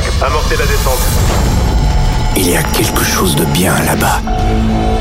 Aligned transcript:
5, 0.00 0.04
amorcez 0.22 0.56
la 0.56 0.64
descente. 0.64 1.00
Il 2.34 2.48
y 2.48 2.56
a 2.56 2.62
quelque 2.62 3.04
chose 3.04 3.36
de 3.36 3.44
bien 3.46 3.74
là-bas, 3.84 4.22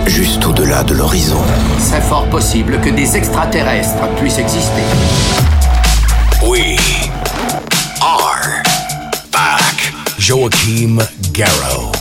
juste 0.05 0.45
au-delà 0.45 0.83
de 0.83 0.93
l'horizon. 0.93 1.41
C'est 1.79 2.01
fort 2.01 2.27
possible 2.29 2.77
que 2.81 2.89
des 2.89 3.15
extraterrestres 3.15 4.09
puissent 4.19 4.39
exister. 4.39 4.83
We 6.43 6.77
are 8.01 8.63
back. 9.31 9.93
Joachim 10.17 10.97
Garrow. 11.31 11.93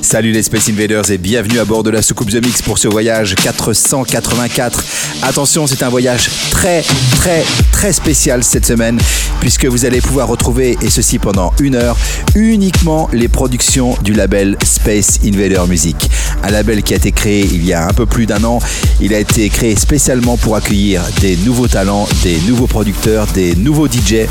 Salut 0.00 0.30
les 0.30 0.44
Space 0.44 0.68
Invaders 0.68 1.10
et 1.10 1.18
bienvenue 1.18 1.58
à 1.58 1.64
bord 1.64 1.82
de 1.82 1.90
la 1.90 2.00
soucoupe 2.00 2.30
The 2.30 2.44
Mix 2.44 2.62
pour 2.62 2.78
ce 2.78 2.86
voyage 2.86 3.34
484. 3.34 4.84
Attention, 5.26 5.66
c'est 5.66 5.82
un 5.82 5.88
voyage 5.88 6.28
très 6.50 6.82
très 7.16 7.42
très 7.72 7.94
spécial 7.94 8.44
cette 8.44 8.66
semaine 8.66 8.98
puisque 9.40 9.64
vous 9.64 9.86
allez 9.86 10.02
pouvoir 10.02 10.28
retrouver, 10.28 10.76
et 10.82 10.90
ceci 10.90 11.18
pendant 11.18 11.52
une 11.60 11.76
heure, 11.76 11.96
uniquement 12.34 13.08
les 13.12 13.28
productions 13.28 13.96
du 14.02 14.12
label 14.12 14.56
Space 14.64 15.20
Invader 15.24 15.62
Music. 15.66 15.96
Un 16.42 16.50
label 16.50 16.82
qui 16.82 16.92
a 16.92 16.96
été 16.96 17.12
créé 17.12 17.44
il 17.44 17.64
y 17.64 17.72
a 17.72 17.86
un 17.86 17.92
peu 17.92 18.04
plus 18.06 18.26
d'un 18.26 18.44
an. 18.44 18.58
Il 19.00 19.14
a 19.14 19.18
été 19.18 19.48
créé 19.48 19.76
spécialement 19.76 20.36
pour 20.36 20.56
accueillir 20.56 21.02
des 21.20 21.36
nouveaux 21.38 21.68
talents, 21.68 22.06
des 22.22 22.38
nouveaux 22.46 22.66
producteurs, 22.66 23.26
des 23.28 23.54
nouveaux 23.54 23.88
DJ. 23.88 24.26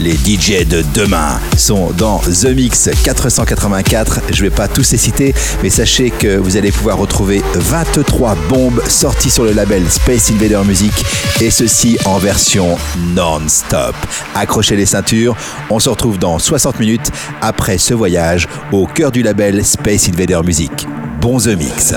Les 0.00 0.14
DJ 0.14 0.66
de 0.66 0.82
demain 0.92 1.38
sont 1.56 1.92
dans 1.92 2.18
The 2.18 2.46
Mix 2.46 2.90
484. 3.04 4.20
Je 4.32 4.42
vais 4.42 4.50
pas 4.50 4.66
tous 4.66 4.90
les 4.90 4.98
citer, 4.98 5.34
mais 5.62 5.70
sachez 5.70 6.10
que 6.10 6.36
vous 6.36 6.56
allez 6.56 6.72
pouvoir 6.72 6.98
retrouver 6.98 7.42
23 7.54 8.36
bombes 8.48 8.82
sorties 8.88 9.30
sur 9.30 9.44
le 9.44 9.52
label 9.52 9.88
Space 9.88 10.30
Invader 10.32 10.62
Music 10.66 10.92
et 11.40 11.50
ceci 11.50 11.96
en 12.06 12.18
version 12.18 12.76
non-stop. 13.14 13.94
Accrochez 14.34 14.76
les 14.76 14.86
ceintures, 14.86 15.36
on 15.70 15.78
se 15.78 15.88
retrouve 15.88 16.18
dans 16.18 16.40
60 16.40 16.80
minutes 16.80 17.12
après 17.40 17.78
ce 17.78 17.94
voyage 17.94 18.48
au 18.72 18.86
cœur 18.86 19.12
du 19.12 19.22
label 19.22 19.64
Space 19.64 20.08
Invader 20.08 20.40
Music. 20.44 20.88
Bon 21.20 21.38
The 21.38 21.56
Mix. 21.56 21.94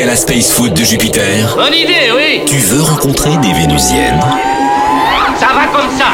À 0.00 0.06
la 0.06 0.16
space 0.16 0.50
food 0.50 0.72
de 0.72 0.82
Jupiter. 0.82 1.54
Bonne 1.54 1.74
idée, 1.74 2.10
oui. 2.16 2.42
Tu 2.46 2.56
veux 2.56 2.80
rencontrer 2.80 3.36
des 3.36 3.52
Vénusiennes? 3.52 4.20
Ça 5.38 5.48
va 5.48 5.66
comme 5.66 5.90
ça, 5.98 6.06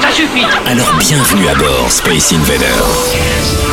ça 0.00 0.10
suffit. 0.10 0.46
Alors 0.66 0.94
bienvenue 0.98 1.46
à 1.48 1.54
bord, 1.54 1.86
Space 1.90 2.32
Invader. 2.32 3.65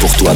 Pour 0.00 0.16
toi, 0.16 0.34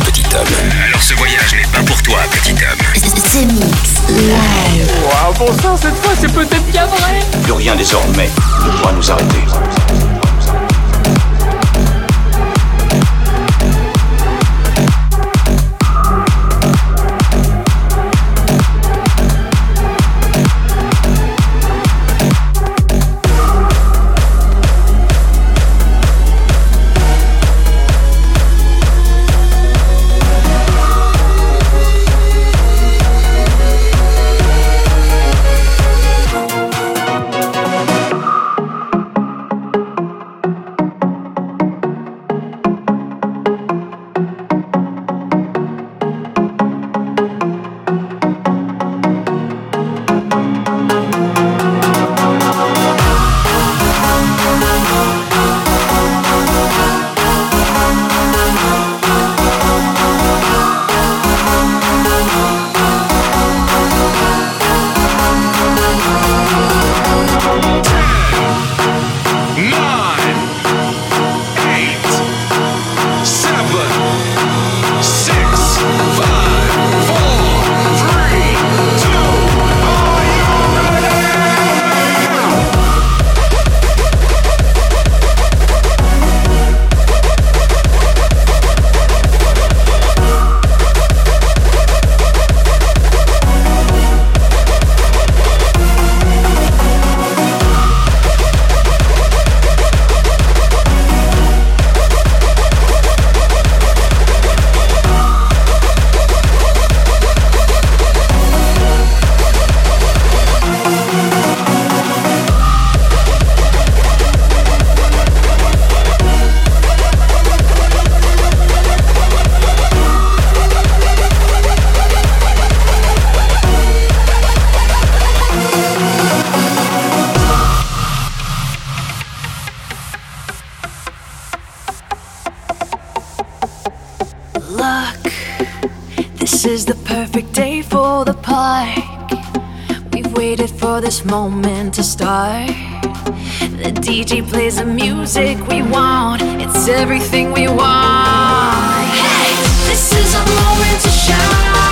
this 141.01 141.25
moment 141.25 141.95
to 141.95 142.03
start. 142.03 142.69
The 142.69 143.93
DJ 143.93 144.49
plays 144.49 144.77
the 144.77 144.85
music 144.85 145.59
we 145.69 145.83
want, 145.83 146.43
it's 146.43 146.89
everything 146.89 147.53
we 147.53 147.69
want. 147.69 149.07
Hey, 149.13 149.55
this 149.89 150.13
is 150.13 150.35
our 150.35 150.47
moment 150.47 151.03
to 151.03 151.09
shine. 151.09 151.88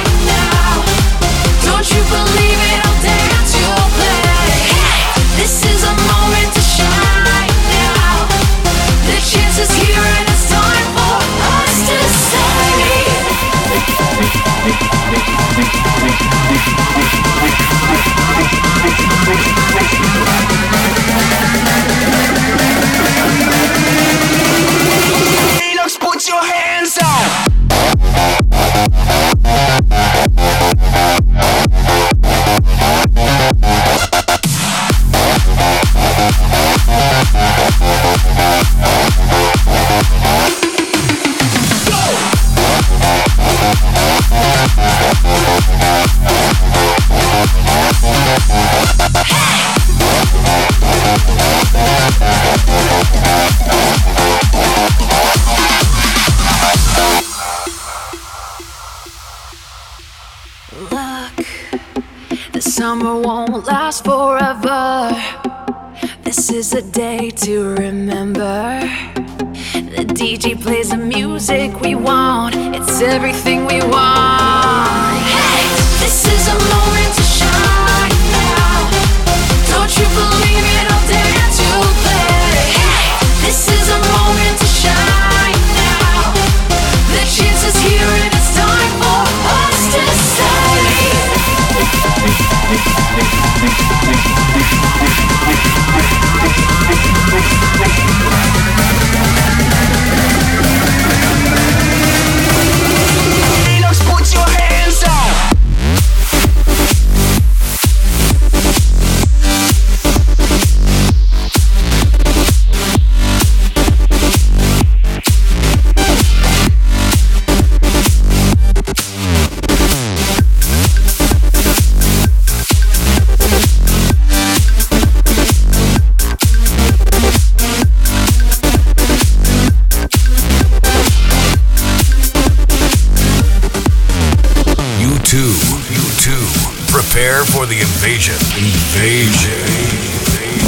Invasion. 138.07 138.39
Invasion. 138.57 139.67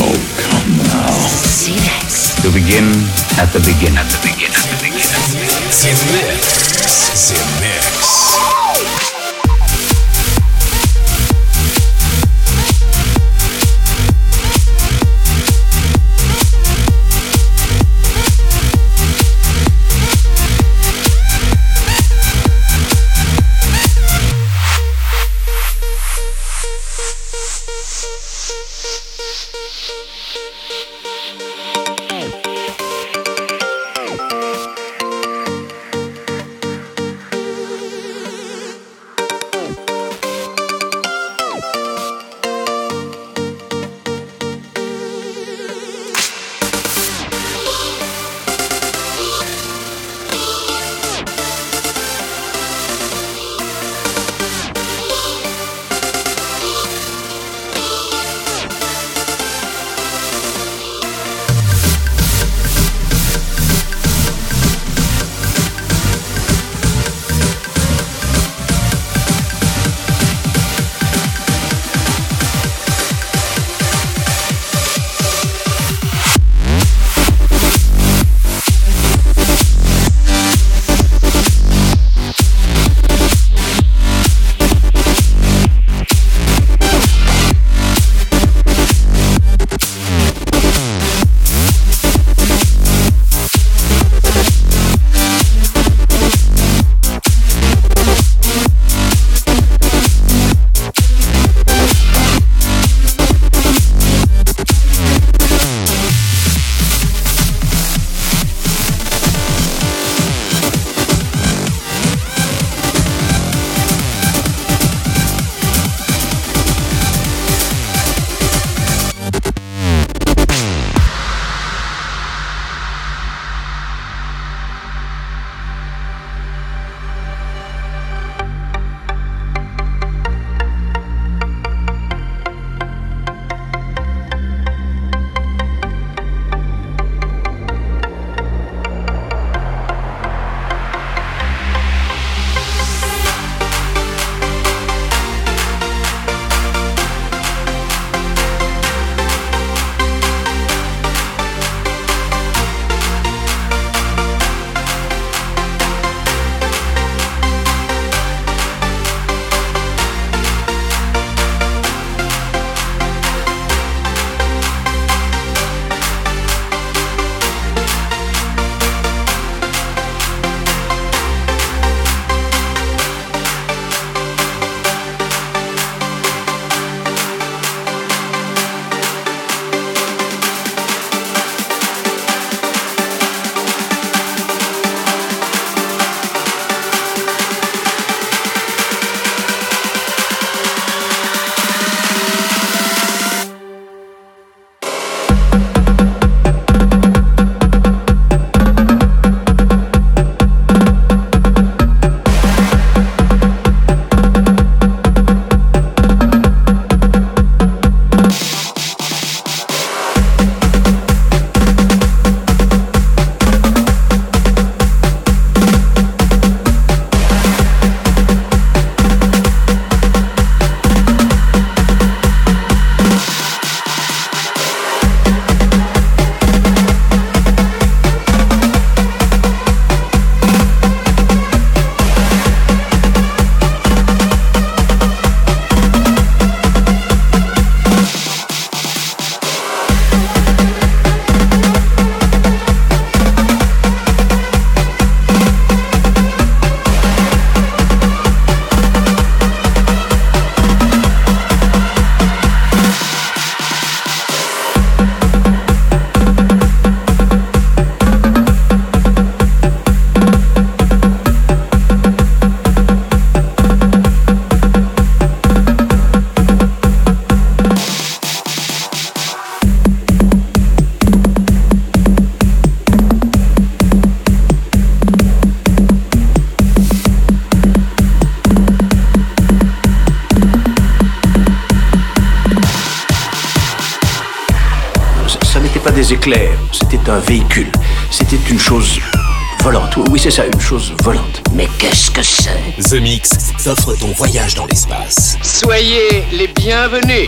Oh, 0.02 0.18
come 0.42 0.76
now. 0.90 1.14
Z-Mix. 1.46 2.34
To 2.42 2.50
begin 2.50 2.90
at 3.38 3.52
the 3.54 3.60
beginning. 3.60 3.96
At 3.96 4.10
the 4.10 4.18
beginning. 4.26 4.58
At 4.58 4.66
the 4.66 4.78
beginning. 4.82 5.70
Z-Mix. 5.70 6.82
Z-Mix. 7.14 7.57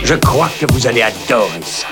Je 0.03 0.13
crois 0.13 0.51
que 0.59 0.71
vous 0.71 0.85
allez 0.85 1.01
adorer 1.01 1.61
ça. 1.63 1.87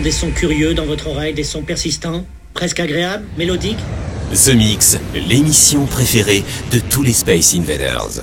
des 0.00 0.10
sons 0.10 0.30
curieux 0.30 0.74
dans 0.74 0.86
votre 0.86 1.08
oreille, 1.08 1.34
des 1.34 1.44
sons 1.44 1.62
persistants, 1.62 2.24
presque 2.54 2.80
agréables, 2.80 3.24
mélodiques 3.36 3.78
The 4.32 4.54
Mix, 4.54 4.98
l'émission 5.14 5.86
préférée 5.86 6.44
de 6.72 6.78
tous 6.78 7.02
les 7.02 7.12
Space 7.12 7.54
Invaders. 7.54 8.22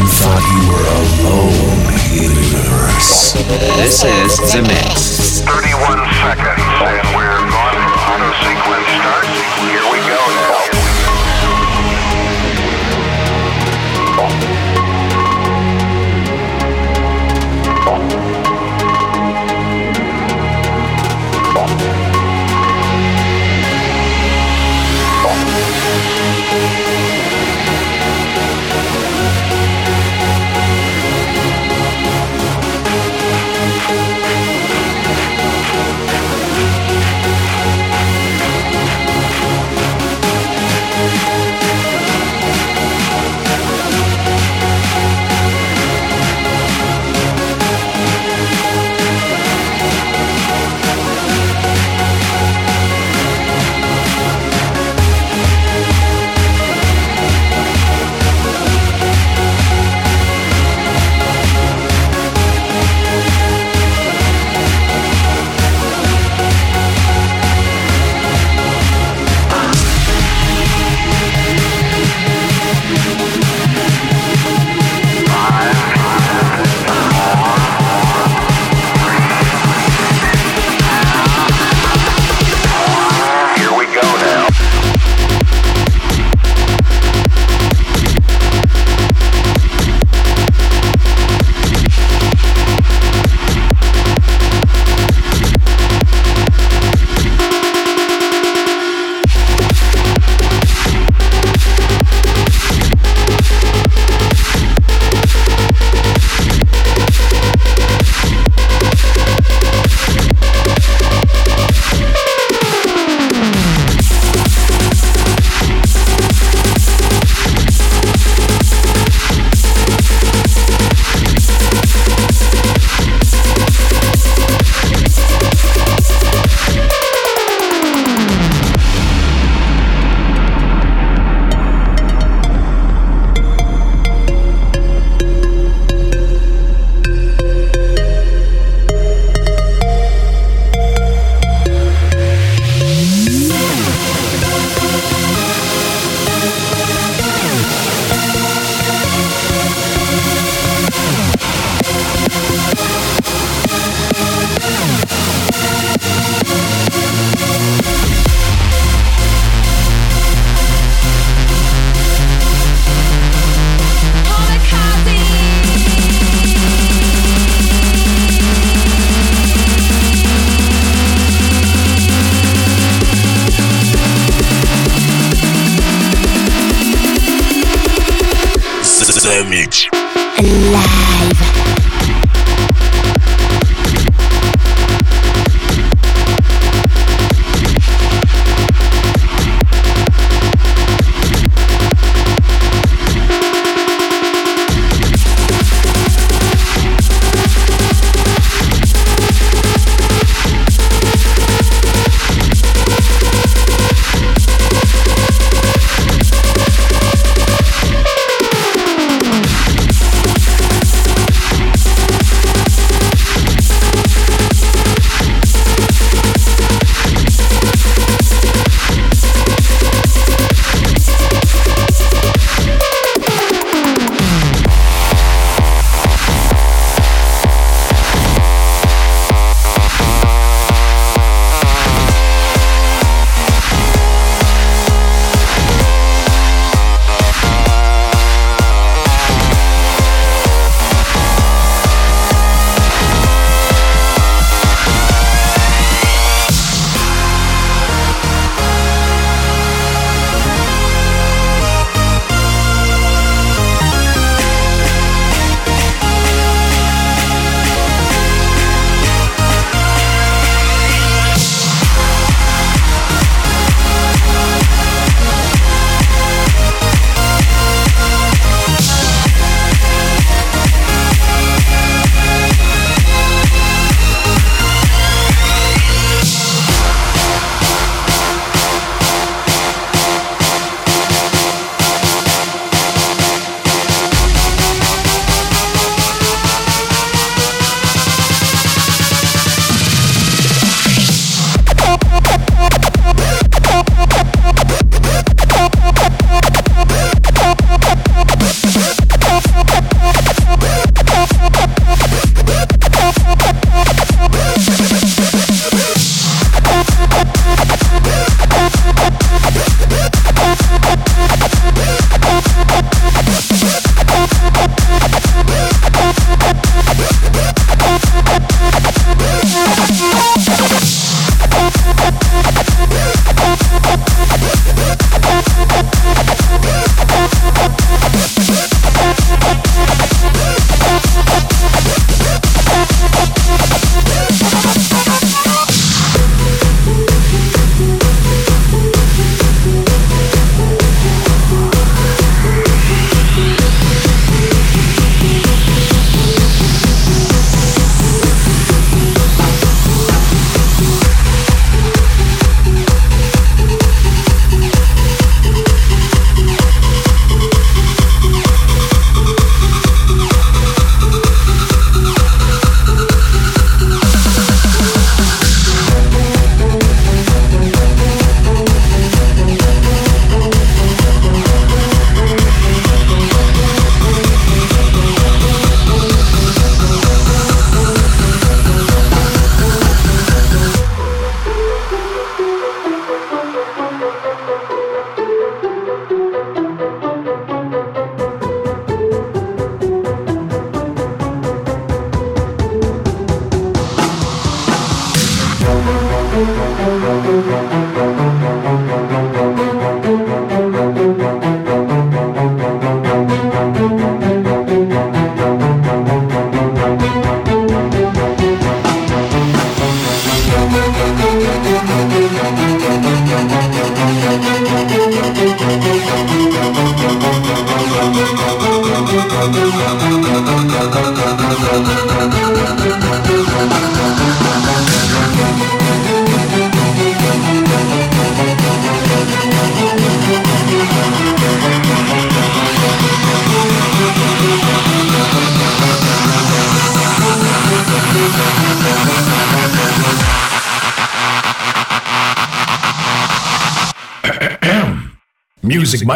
you 0.00 0.06
thought 0.08 0.40
you 0.48 0.64
were 0.72 0.88
alone, 1.04 1.92
universe. 2.08 3.36
This 3.76 4.00
is 4.00 4.40
The 4.48 4.64
Mix. 4.64 5.44
31 5.44 6.00
seconds, 6.24 6.64
and 6.88 7.04
we're 7.12 7.36
going 7.36 7.76
from 7.84 8.00
auto 8.08 8.32
sequence 8.40 8.88
start. 8.96 9.28
Here 9.60 9.84
we 9.92 9.99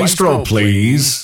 Maestro, 0.04 0.44
please. 0.44 1.23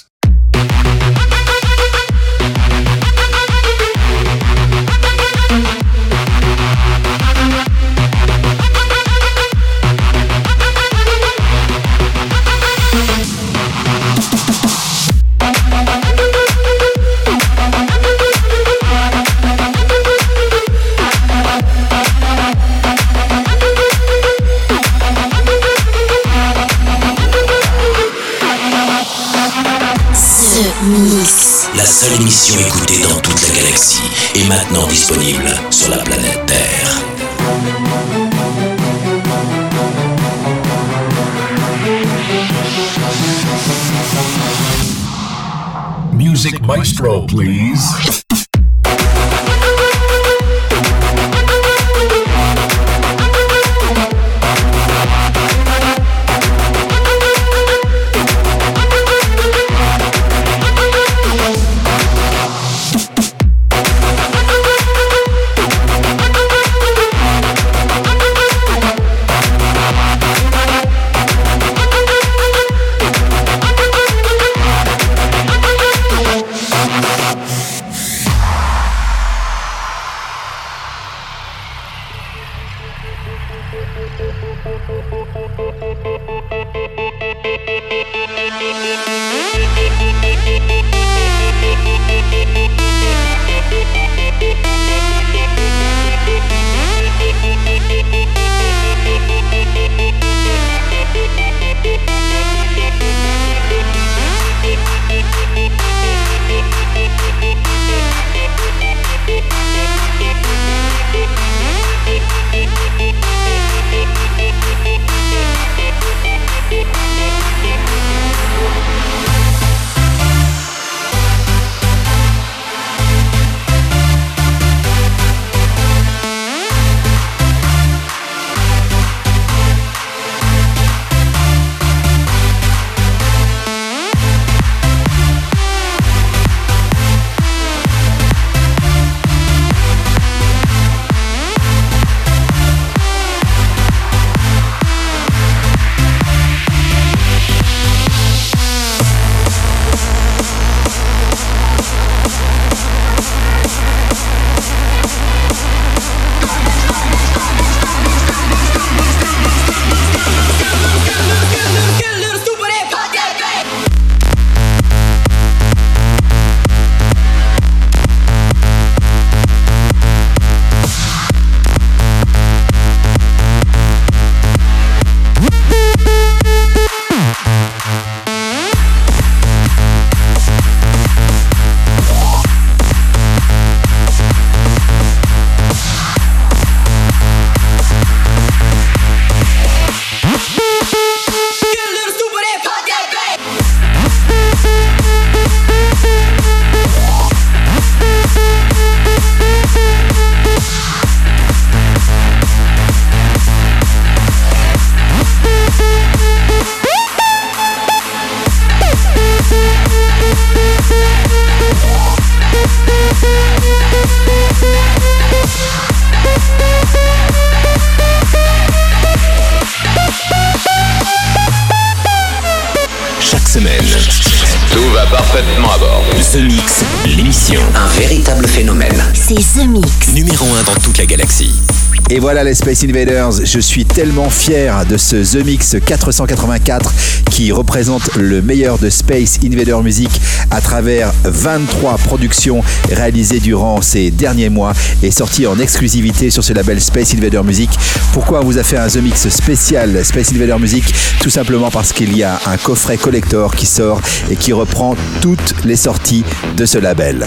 Et 232.11 232.19
voilà 232.19 232.43
les 232.43 232.55
Space 232.55 232.85
Invaders, 232.85 233.45
je 233.45 233.61
suis 233.61 233.85
tellement 233.85 234.31
fier 234.31 234.85
de 234.87 234.97
ce 234.97 235.17
The 235.17 235.45
Mix 235.45 235.77
484 235.85 236.93
qui 237.31 237.53
représente 237.53 238.15
le 238.17 238.43
meilleur 238.43 238.79
de 238.79 238.91
Space 238.91 239.39
Invader 239.45 239.77
Music 239.83 240.11
à 240.51 240.61
travers 240.61 241.13
23 241.25 241.99
productions 241.99 242.63
réalisées 242.91 243.39
durant 243.39 243.81
ces 243.83 244.11
derniers 244.11 244.49
mois 244.49 244.73
et 245.03 245.11
sorties 245.11 245.47
en 245.47 245.59
exclusivité 245.59 246.31
sur 246.31 246.43
ce 246.43 246.53
label 246.53 246.81
Space 246.81 247.15
Invader 247.15 247.43
Music. 247.45 247.71
Pourquoi 248.13 248.41
on 248.41 248.45
vous 248.45 248.59
a 248.59 248.65
fait 248.65 248.77
un 248.77 248.89
The 248.89 248.97
Mix 248.97 249.29
spécial 249.29 250.05
Space 250.05 250.33
Invader 250.33 250.59
Music? 250.59 250.85
Tout 251.21 251.31
simplement 251.31 251.71
parce 251.71 251.93
qu'il 251.93 252.17
y 252.17 252.25
a 252.25 252.41
un 252.47 252.57
coffret 252.57 252.97
collector 252.97 253.55
qui 253.55 253.67
sort 253.67 254.01
et 254.31 254.37
qui 254.37 254.53
reprend 254.53 254.97
toutes 255.21 255.55
les 255.65 255.77
sorties 255.77 256.25
de 256.57 256.67
ce 256.67 256.79
label. 256.79 257.27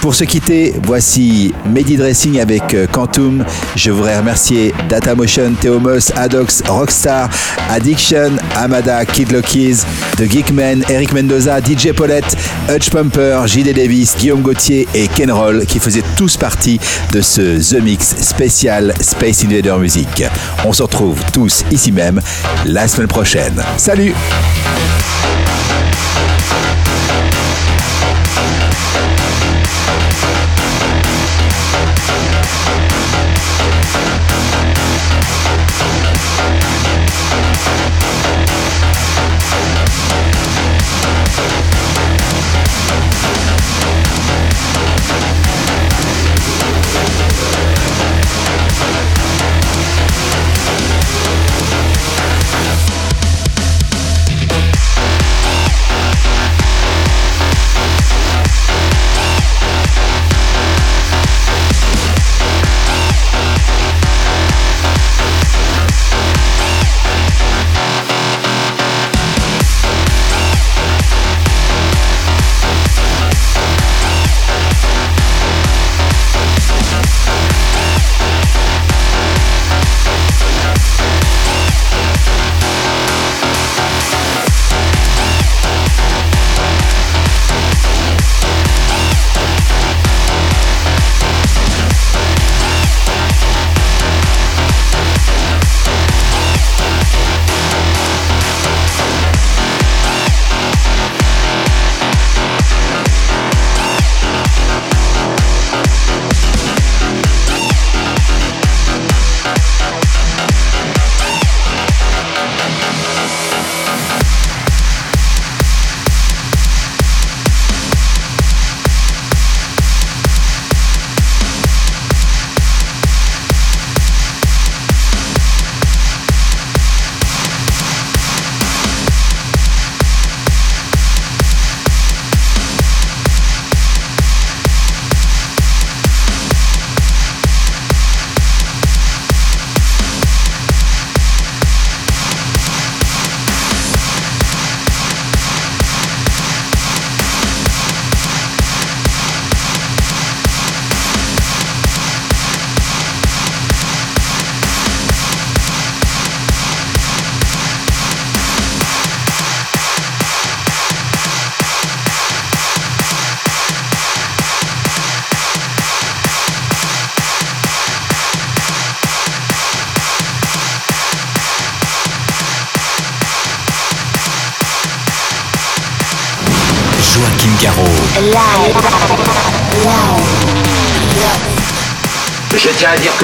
Pour 0.00 0.14
se 0.14 0.24
quitter, 0.24 0.72
voici 0.82 1.52
Medi 1.66 1.98
Dressing 1.98 2.40
avec 2.40 2.72
euh, 2.72 2.86
Quantum. 2.86 3.44
Je 3.76 3.90
voudrais 3.90 4.16
remercier 4.16 4.72
Datamotion, 4.88 5.52
Theomos, 5.60 6.10
Adox, 6.16 6.62
Rockstar, 6.66 7.28
Addiction, 7.68 8.36
Amada, 8.56 9.04
Kid 9.04 9.30
Lockies, 9.30 9.84
The 10.16 10.22
Geekman, 10.22 10.84
Eric 10.88 11.12
Mendoza, 11.12 11.60
DJ 11.60 11.92
Paulette, 11.92 12.34
Hutch 12.70 12.88
Pumper, 12.88 13.42
JD 13.46 13.74
Davis, 13.74 14.16
Guillaume 14.18 14.40
Gauthier 14.40 14.88
et 14.94 15.06
Ken 15.06 15.30
Roll 15.30 15.66
qui 15.66 15.78
faisaient 15.78 16.04
tous 16.16 16.38
partie 16.38 16.80
de 17.12 17.20
ce 17.20 17.58
The 17.58 17.82
Mix 17.82 18.16
spécial 18.22 18.94
Space 19.00 19.44
Invader 19.44 19.76
Music. 19.78 20.24
On 20.64 20.72
se 20.72 20.82
retrouve 20.82 21.18
tous 21.32 21.62
ici 21.70 21.92
même 21.92 22.22
la 22.64 22.88
semaine 22.88 23.08
prochaine. 23.08 23.62
Salut 23.76 24.14